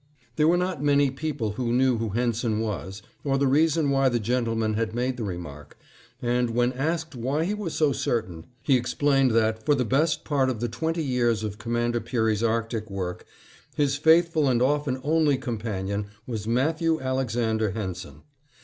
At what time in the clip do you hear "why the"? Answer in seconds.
3.91-4.19